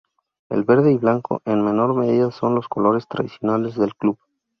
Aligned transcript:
El 0.49 0.63
verde 0.63 0.91
y 0.93 0.97
blanco, 0.97 1.43
en 1.45 1.63
menor 1.63 1.93
medida, 1.93 2.31
son 2.31 2.55
los 2.55 2.67
colores 2.67 3.07
tradicionales 3.07 3.75
del 3.75 3.93
club. 3.95 4.17